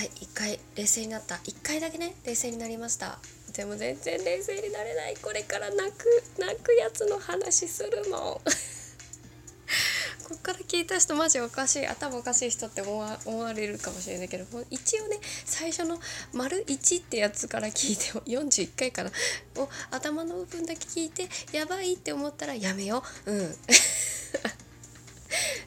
[0.00, 1.38] はい一回冷静になった。
[1.44, 3.18] 一回だけね冷静になりました。
[3.54, 5.16] でも全然冷静になれない。
[5.20, 6.06] これから泣く
[6.38, 8.40] 泣くやつの話するもん こ
[10.38, 11.86] っから聞いた人マジおかしい。
[11.86, 14.46] 頭おかしい人って思われるかもしれないけど。
[14.70, 16.00] 一応ね最初の
[16.32, 19.12] 「丸1」ってやつから聞いて41回かな。
[19.56, 23.32] を頭の部分だけ聞いてやばいって思ったらやめよう。
[23.32, 23.54] うん。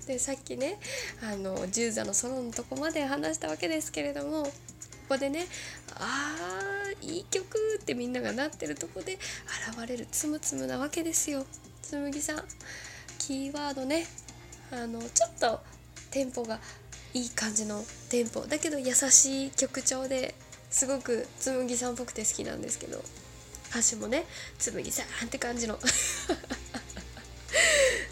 [0.05, 0.79] でさっきね
[1.21, 4.49] あの十座のソロのとこまで話したわけですけれどもこ
[5.09, 5.45] こでね
[5.95, 9.19] あーいい曲ってみんながなってるとこで
[9.69, 11.45] 現れるつむつむなわけですよ。
[11.81, 12.43] つむぎさん
[13.19, 14.05] キーワードね
[14.71, 15.59] あのちょっと
[16.11, 16.59] テンポが
[17.13, 18.41] いい感じのテンポ。
[18.41, 20.33] だけど優しい曲調で
[20.69, 23.03] すごくつむぎさんっぽくて好きなんですけど
[23.69, 24.25] 歌詞もね
[24.57, 25.77] つむぎさんって感じの。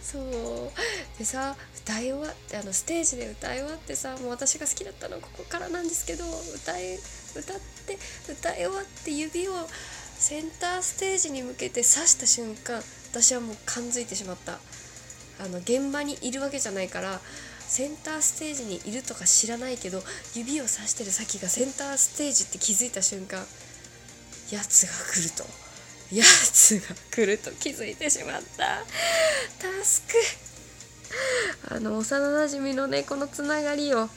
[0.04, 0.72] そう。
[1.18, 7.98] でさ歌い終わってあのステージで歌い終わってさもう私が好きだったのはここからなんですけど歌い歌って
[8.32, 9.54] 歌い終わって指を
[10.16, 14.60] センターステージに向けて刺した瞬間私はもう感づいてしまった。
[15.44, 17.20] あの現場にいるわけじゃないから
[17.68, 20.04] センターステージにいるとか知らないけど
[20.36, 23.40] 指をさしてる先がセンターステージって気づいた瞬間
[24.52, 25.44] やつが来ると。
[26.14, 28.84] やつが来ると気づいてしまった。
[29.60, 30.51] タスク。
[31.70, 34.10] あの幼なじみのねこのつながりを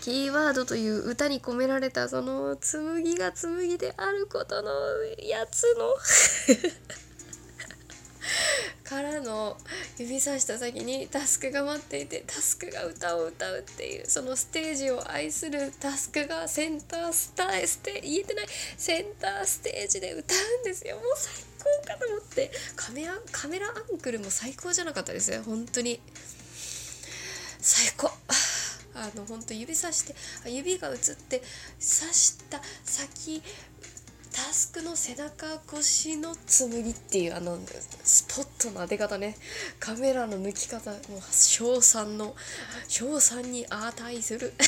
[0.00, 4.70] キーワードという歌に込められたその紬が紬であることの
[5.20, 5.92] やつの
[8.84, 9.56] からの
[9.98, 18.46] 指さした先にタスクが待っていてタスクが歌を歌うっていうそのステージを愛するタスクがセンタースターステ言えてない
[18.76, 20.94] センターステージで歌うんですよ。
[20.96, 21.66] もう最高。
[21.86, 22.50] かと思って。
[22.74, 26.00] カメラカメラアングルも最高じゃなかったですね本当に。
[27.60, 28.10] 最高。
[28.94, 30.14] あの本当指さして
[30.50, 31.46] 指が映って刺
[32.14, 33.42] した先
[34.32, 37.58] タスクの背中越しの紬っていうあの
[38.04, 39.34] スポットの当て方ね。
[39.80, 41.00] カメラの抜き方もう
[41.32, 42.36] 賞賛の
[42.86, 44.52] 賞賛に値する。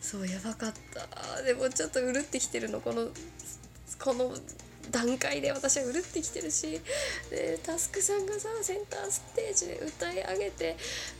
[0.00, 1.42] そうやばかった。
[1.42, 3.10] でもちょっとうるってきてるのこの
[3.98, 4.34] この
[4.90, 6.80] 段階で私はうるってきてるし
[7.30, 10.76] でタスクさんがさセンターステージで歌い上げて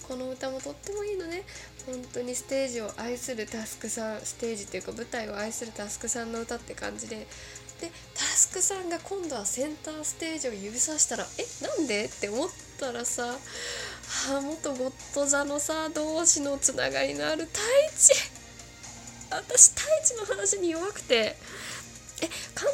[0.06, 1.42] この歌もとってもいいのね
[1.86, 7.26] 本当にステージを愛するタスクさんステージっていうか舞台を愛するタスクさんの歌って感じで
[7.80, 12.50] でタスクさんが今度はセンターステージを指さしたら「えなんで?」って思っ
[12.80, 13.36] たらさ
[14.30, 17.60] あ元ゴッド座のさ同士のつながりのある太
[17.94, 18.14] 一
[19.30, 21.36] 私太一の話に弱くて。
[22.22, 22.30] え監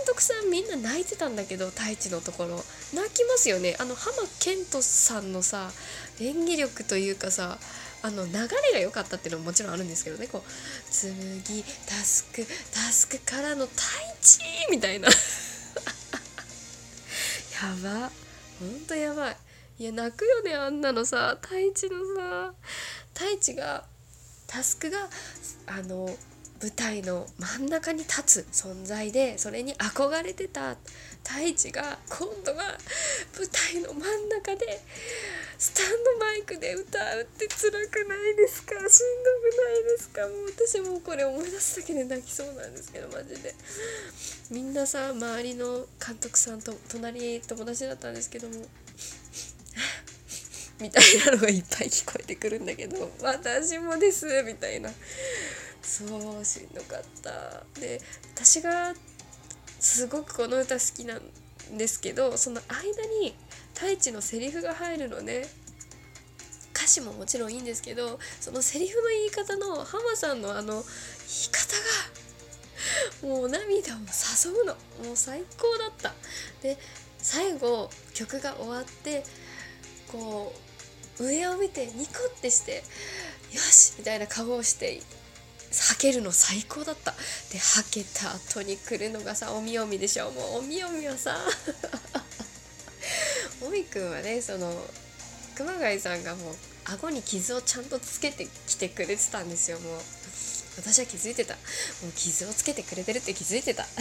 [0.07, 2.65] 督さんみんな泣いてたんだけど太一のところ。
[2.95, 3.77] 泣きますよね。
[3.79, 5.71] あの浜健人さんのさ
[6.21, 7.59] 演技力というかさ
[8.03, 10.27] あの流れが良かったっていうのももちろんあるんですけどね。
[10.27, 10.43] こう
[10.91, 13.83] 「紬タスクタスクからの太
[14.21, 14.39] 一」
[14.71, 15.09] みたいな。
[15.13, 15.17] や
[17.83, 18.11] ば。
[18.59, 19.37] ほんとやばい。
[19.79, 21.39] いや泣くよねあんなのさ。
[21.41, 22.55] 太一のさ
[23.15, 23.85] 太一が
[24.47, 25.09] タスクが
[25.67, 26.15] あの
[26.63, 30.77] 舞台の真ん中に立つ存在でそれに憧れてた
[31.25, 32.63] 太一が今度は
[33.37, 34.81] 舞台の真ん中で
[35.59, 35.87] スタン
[36.19, 38.75] ドマイクで歌うって辛くないですか？
[38.75, 38.91] しんどく
[39.57, 43.55] ないですかもう私もうこれ思い出すだけで泣きそうなんですけどマジで。
[44.51, 48.55] みんなさ周りの監督さんと隣友達だったんですけども
[50.81, 54.93] みたいなのがいっぱい聞こえてくるんだけど私もですみたいな。
[55.83, 57.81] そうしんどかった。
[57.81, 58.01] で
[58.35, 58.95] 私が
[59.81, 62.81] すごくこの歌好きなんですけどその間
[63.21, 63.35] に
[63.75, 65.47] 太一のセリフが入るのね。
[66.75, 70.83] 歌詞ももちろんいいんですけどそのセリフの言い方のハマさんのあの言い
[71.53, 74.75] 方がもう涙を誘うの。
[75.05, 76.13] もう最高だった。
[76.63, 76.79] で
[77.19, 79.23] 最後曲が終わって
[80.11, 80.53] こ
[81.21, 82.83] う上を見てニコってして
[83.53, 85.01] よしみたいな顔をして
[85.81, 87.13] はけるの最高だった。
[87.51, 90.31] ではけた後に来るのがさおみおみでしょ。
[90.31, 91.39] もうおみおみはさ
[93.63, 94.87] おみくんはねその
[95.55, 99.79] 熊谷さんがもう顎に傷をちゃんとつけてきてくれてたんですよ。
[99.81, 100.01] もう
[100.77, 101.55] 私は気づいてた。
[101.55, 101.61] も
[102.09, 103.87] う傷をつけてくれてるって気づいてた。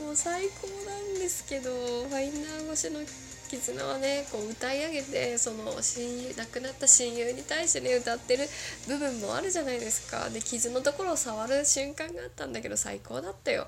[0.00, 1.70] もう最高なんですけど
[2.08, 3.00] ファインダー越しの
[3.50, 8.44] 絆はねこう歌い上げてその親友亡くなった親友に対してね歌ってる
[8.86, 10.30] 部分もあるじゃないですか。
[10.30, 13.66] で傷のところを触る瞬間があったんだけど最高だったよ。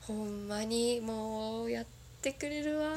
[0.00, 1.86] ほんまにもうやっ
[2.22, 2.90] てくれるわ。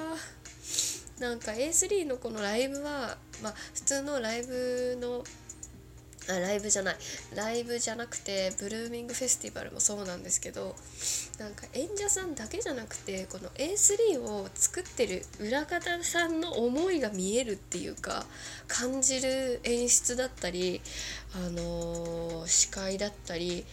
[1.20, 5.24] なんか A3 のこのライブはまあ普通のライブの
[6.30, 6.96] あライブじゃない
[7.36, 10.76] ライブじゃなくてブルーミングフェスティバルもそうなんですけど
[11.40, 18.26] なんか演者さんだけじゃなくてこの A3 を作ってる裏方さんの思いが見えるっていうか
[18.68, 20.82] 感じる演出だったり、
[21.36, 23.66] あのー、司会だったり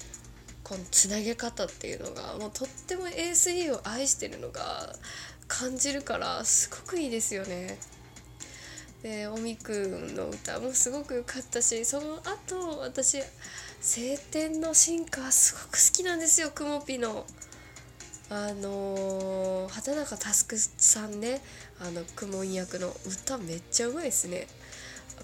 [0.64, 4.94] このつなげ方っていうのがもうとっても A3 を愛してるのが
[5.48, 7.78] 感じるからすごくいいですよね。
[9.02, 13.20] でおみくんの歌もすごく良かったしその後私
[13.82, 17.26] 「晴天の進化」すごく好きなんですよくもぴの。
[18.30, 21.42] あのー、畑中佑さんね
[21.78, 24.46] あのくもん役の歌めっちゃうまいですね。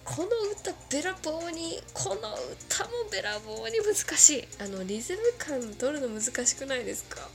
[0.05, 7.27] この歌べらぼうにこの歌もべらぼうに難しいあのリズム感取るの難しくないですか？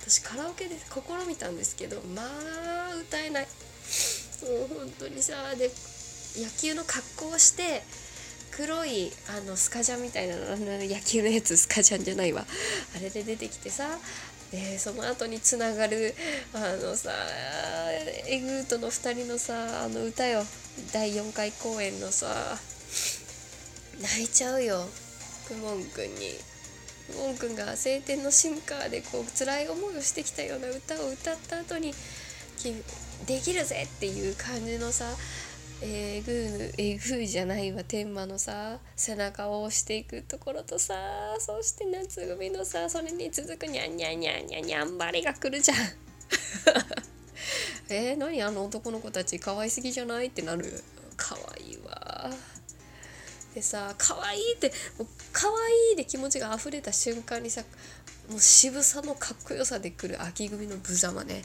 [0.00, 3.48] 私カラオケで試みたんですけどまあ歌えない
[4.42, 5.70] もう本当にさで
[6.36, 7.82] 野球の格好をして
[8.50, 12.44] 黒いあのスカジャンみたいなの野球のやつスカジャンじゃないわ。
[12.96, 13.98] あれで出てきてさ
[14.50, 16.14] でその後につながる
[16.52, 17.10] あのさ
[18.26, 20.42] エグートの2人のさあの歌よ。
[20.92, 22.26] 第4回公演のさ
[24.00, 24.86] 泣いちゃうよ。
[25.46, 26.34] くもんくんに。
[27.12, 31.94] くもんくんが「晴天の進化」でこう辛い思いをしてきたような歌を歌った後に
[33.26, 35.16] 「できるぜ!」っていう感じのさ
[35.82, 40.94] えぐーえぐーじゃないわ天満のさ背中を押していくところとさ
[41.38, 45.78] そして夏組のさそれに続くにゃんにゃんにゃんにゃんにゃんばりが来るじゃん。
[47.88, 50.84] えー、何あの男の子たち可愛すぎじゃないってなる。
[51.16, 52.30] 可愛いわ。
[53.54, 57.62] でさ可愛いってもう可愛いで気持ちが溢れた瞬間にさ
[58.28, 61.42] もう渋さのかっこよさで来る秋組の無様ね。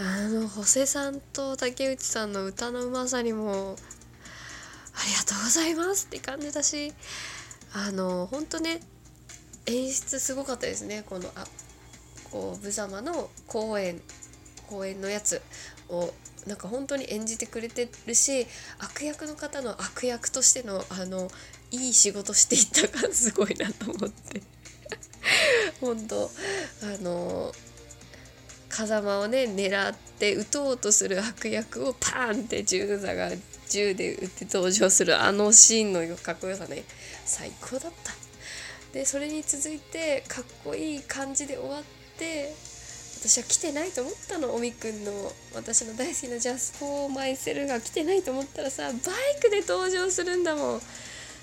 [0.00, 3.74] あの補正さんと竹内さんの歌のうまさにも
[4.94, 6.92] ありがとうございますって感じだし
[7.72, 8.80] あの本当ね
[9.66, 11.04] 演出すごかったですね。
[11.06, 11.44] このあ
[12.30, 14.00] こう無様の公演
[14.68, 15.42] 公演のやつ
[15.88, 16.12] を
[16.46, 18.46] なんか本当に演じてくれてるし
[18.78, 21.28] 悪役の方の悪役としてのあの
[21.70, 24.42] いい仕事していった感すごいなと思って。
[25.80, 26.30] 本当
[26.82, 27.52] あの
[28.78, 33.28] 風間をね狙って撃とうとする悪役をパーンって銃座が
[33.68, 36.84] 銃で撃って登場するあのシーンのかっこよさね。
[37.24, 38.12] 最高だった。
[38.92, 41.82] でそれに続いてかっこいい感じで終わっ
[42.18, 42.54] て
[43.20, 44.54] 私は来てないと思ったの。
[44.54, 45.10] おみくんの
[45.56, 48.94] 私の大好きなジャスフォーマイセルが来てないと思ったらさバイ
[49.42, 50.80] クで登場するんだもん。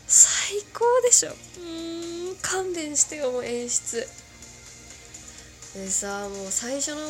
[0.08, 1.32] 最高でしょ。
[1.32, 4.08] うーん勘弁してよもう演出。
[5.76, 7.02] でさもう最初の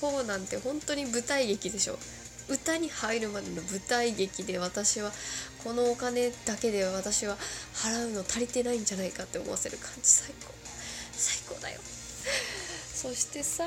[0.00, 1.98] 方なんて本当に舞台劇でしょ。
[2.48, 5.10] 歌に入るまでの舞台劇で私は
[5.64, 7.36] このお金だけで私は
[7.74, 10.02] 払うの足りてないんじゃないかって思わせる感じ。
[10.04, 10.54] 最高。
[11.12, 11.80] 最高だよ。
[12.94, 13.64] そしてさ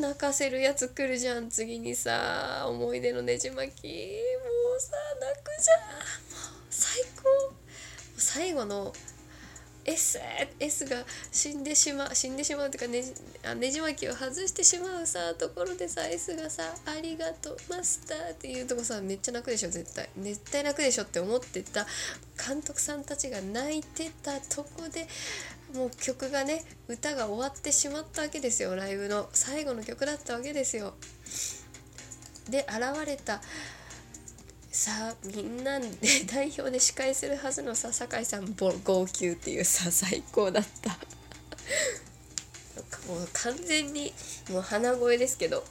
[0.00, 1.50] 泣かせるやつ来るじゃん。
[1.50, 3.86] 次にさ思い出のねじ巻き。
[3.86, 3.92] も
[4.76, 5.80] うさ泣くじゃん。
[5.80, 7.54] もう最高。
[8.16, 8.94] 最後の
[9.92, 10.20] S,
[10.58, 13.12] S が死んでしまう死んでしまうというかねじ
[13.44, 21.86] あねじ巻きを外してしまうさところでさ S がさ「ありがとうマスター」っていうとこさめっちゃ泣くでしょ絶対絶対泣くでしょって思ってた
[22.46, 25.08] 監督さんたちが泣いてたとこで
[25.74, 30.94] もう曲がね歌が終わってしまったわけですよライブの最後の曲だったわけですよ。
[32.48, 33.40] で現れた
[34.70, 35.88] さあみんなで
[36.32, 38.70] 代表で司会するはずのさ酒井さん号
[39.02, 40.90] 泣っていうさ最高だった。
[43.08, 44.12] もう完全に
[44.50, 45.64] もう鼻声ですけど。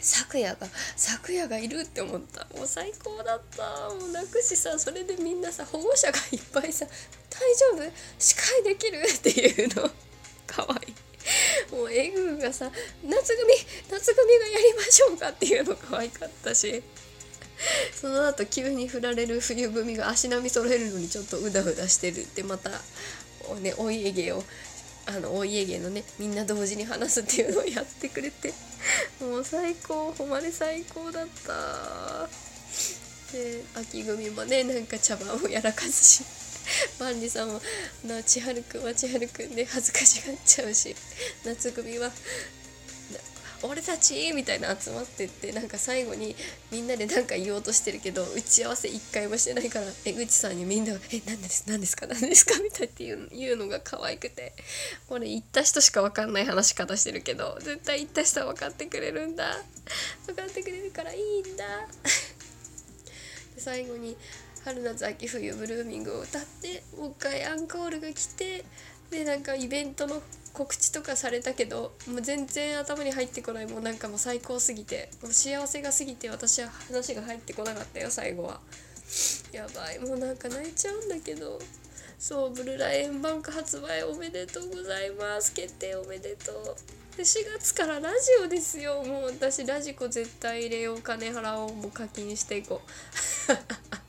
[0.00, 2.46] 昨夜が昨夜がいるって思った。
[2.56, 3.88] もう最高だった。
[3.90, 6.86] もう泣くしさそれでみんなさ保護者がいっぱいさ
[7.30, 7.92] 「大丈夫？
[8.18, 9.90] 司会できる?」っていうの。
[10.46, 10.94] かわいい。
[11.74, 12.70] もうエグがさ
[13.02, 13.54] 「夏組
[13.90, 16.82] 夏組がやりましょうか」っていうの可愛かったし。
[17.94, 22.70] その後急に振られる冬組が足並み揃えるのにちょっとうだうだしてるってまた
[23.60, 24.44] ねお家芸を
[25.06, 28.52] あのお家芸のねみんな同時に話すっていうのをやってくれて
[29.20, 32.28] もう最高ほんまに最高だった。
[33.32, 36.24] で秋組もねなんか茶番をやらかすし
[37.00, 37.60] 万里さんも
[38.24, 40.94] 千春くんは千春くんで恥ずかしがっちゃうし
[41.44, 42.12] 夏組は
[43.64, 46.36] 俺たちみたいな集まってってなんか最後に
[46.70, 54.52] みんなで何か言おうとしてるけど打ち合わせ一回もしてないから江口さんにみんなが「え何です何ですか何ですか?」みたいっていう言うのが可愛くて
[55.08, 59.62] これ言った人しか分かんない話し方してるけど絶対言った人は分かってくれるんだ
[60.26, 61.88] 分かってくれるからいいんだ
[63.54, 64.16] で最後に
[64.62, 68.64] 春夏秋冬ブルーミングを歌ってもう一回アンコールが来て
[69.10, 70.22] でなんかイベントの
[70.54, 73.66] 告知とかされたけどもう全然頭に入ってこない。
[73.66, 75.10] もうなんかもう最高すぎて。
[75.20, 78.60] もう幸せがすぎて私は話が入ってこなかったよ最後は。
[79.52, 79.98] やばい。
[79.98, 81.58] もうなんか泣いちゃうんだけど。
[82.18, 85.52] そうブルーラ円バンク発売おめでとうございます。
[85.52, 87.16] 決定おめでとう。
[87.16, 89.02] で4月からラジオですよ。
[89.02, 91.02] もう私ラジコ絶対入れよう。
[91.02, 91.74] 金払おう。
[91.74, 93.94] もう課金していこう。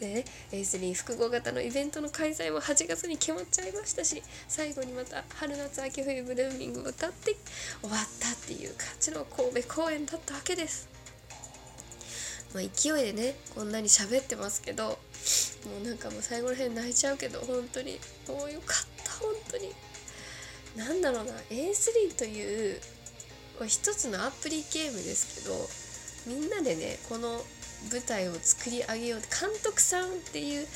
[0.00, 7.36] で A3 複合型のイベントの開催も8月に決まっちゃいましたし最後にまた春夏秋冬ブルーミングを歌って
[7.80, 10.88] 終わったっていう感じの神戸公演だったわけです。
[12.54, 14.96] まあ、勢いでねこんなに喋ってますけども
[15.82, 19.74] うなんかもう最後らへん泣いちゃうけど本当にもうよかった本当に
[20.76, 22.80] なんだろうな A3 という
[23.66, 25.42] 一つのアプリゲームです
[26.24, 27.42] けどみんなでねこの
[27.92, 30.66] 舞台を作り上げよう監督さんっていう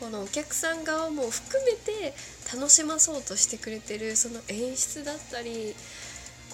[0.00, 2.14] このお客さん側も含めて
[2.52, 5.74] 楽しまそうとしてくれてるその演出だったり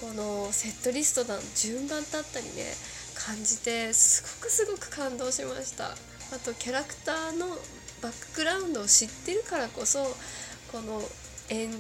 [0.01, 2.73] このセットリストの順番だったりね
[3.15, 5.95] 感じてすごくすごく感動しました。
[6.33, 7.47] あとキャラクターの
[8.03, 10.05] バックグラウンドを知ってるからこそ
[10.73, 11.01] この
[11.49, 11.71] 演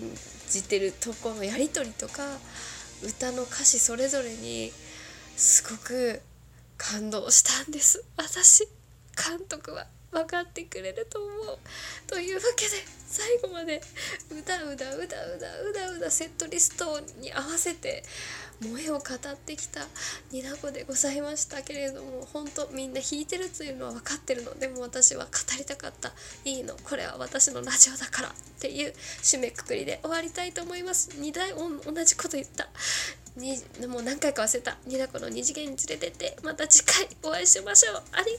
[0.48, 2.22] じてるとこのやり取りとか
[3.02, 4.70] 歌の歌詞それぞれに
[5.36, 6.20] すごく
[6.76, 8.04] 感動したんです。
[8.16, 8.66] 私
[9.16, 11.58] 監督は分かってくれると思う。
[12.06, 12.72] というわけで
[13.06, 13.80] 最後まで
[14.30, 18.02] うだうだうだうだうだうだセットリストに合わせて
[18.60, 19.80] 萌えを語ってきた
[20.32, 24.58] ニナコでございましたけれども本当みんな弾いてるというのは分かってるの。
[24.58, 26.12] でも私は語りたかった。
[26.44, 26.74] いいの。
[26.84, 28.28] これは私のラジオだから。
[28.28, 31.10] っていう締めくくりで終わりたいと思います。
[31.10, 32.68] 2台同じこと言った。
[33.36, 33.56] に
[33.88, 34.76] もう何回か忘れた。
[34.86, 38.02] ニナコの二次元に連れてってまた次回お会いしましょう。
[38.12, 38.38] ありがとう。